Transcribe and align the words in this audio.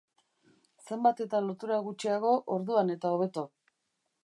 Zenbat 0.85 1.21
eta 1.25 1.41
lotura 1.49 1.77
gutxiago, 1.89 2.33
orduan 2.57 2.93
eta 2.97 3.15
hobeto. 3.17 3.47